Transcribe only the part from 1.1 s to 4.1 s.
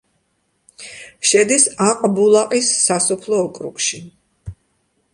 შედის აყბულაყის სასოფლო ოკრუგში.